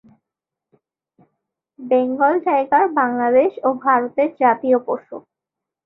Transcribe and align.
Bengal 1.79 2.33
tiger 2.45 2.85
Bangladesh 2.99 3.51
ও 3.63 3.69
ভারতের 3.83 4.29
জাতীয় 4.41 4.77
পশু। 4.87 5.15